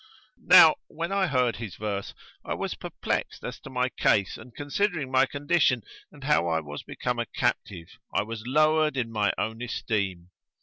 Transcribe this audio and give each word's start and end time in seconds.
Now 0.47 0.77
when 0.87 1.11
I 1.11 1.27
heard 1.27 1.57
his 1.57 1.75
verse, 1.75 2.15
I 2.43 2.55
was 2.55 2.73
perplexed 2.73 3.43
as 3.43 3.59
to 3.59 3.69
my 3.69 3.87
case 3.89 4.35
and 4.35 4.55
considering 4.55 5.11
my 5.11 5.27
condition 5.27 5.83
and 6.11 6.23
how 6.23 6.47
I 6.47 6.59
was 6.59 6.81
become 6.81 7.19
a 7.19 7.27
captive, 7.27 7.99
I 8.11 8.23
was 8.23 8.41
lowered 8.47 8.97
in 8.97 9.11
my 9.11 9.31
own 9.37 9.61
esteem. 9.61 10.31